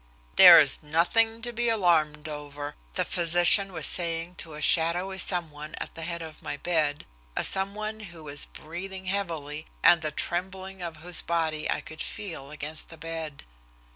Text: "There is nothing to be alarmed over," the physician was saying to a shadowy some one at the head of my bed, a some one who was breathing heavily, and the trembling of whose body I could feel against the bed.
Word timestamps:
"There 0.35 0.59
is 0.59 0.81
nothing 0.81 1.43
to 1.43 1.53
be 1.53 1.69
alarmed 1.69 2.27
over," 2.27 2.73
the 2.95 3.05
physician 3.05 3.71
was 3.71 3.85
saying 3.85 4.33
to 4.41 4.55
a 4.55 4.59
shadowy 4.63 5.19
some 5.19 5.51
one 5.51 5.75
at 5.75 5.93
the 5.93 6.01
head 6.01 6.23
of 6.23 6.41
my 6.41 6.57
bed, 6.57 7.05
a 7.35 7.43
some 7.43 7.75
one 7.75 7.99
who 7.99 8.23
was 8.23 8.45
breathing 8.45 9.05
heavily, 9.05 9.67
and 9.83 10.01
the 10.01 10.09
trembling 10.09 10.81
of 10.81 10.97
whose 11.05 11.21
body 11.21 11.69
I 11.69 11.81
could 11.81 12.01
feel 12.01 12.49
against 12.49 12.89
the 12.89 12.97
bed. 12.97 13.43